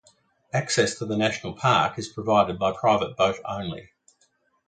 Access 0.51 0.95
to 0.95 1.05
the 1.05 1.15
national 1.15 1.53
park 1.53 1.99
is 1.99 2.07
provided 2.07 2.57
by 2.57 2.71
private 2.71 3.15
boat 3.15 3.35
only. 3.45 3.91